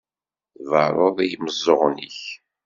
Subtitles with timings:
[0.57, 2.21] Tberruḍ i yimeẓẓuɣen-ik.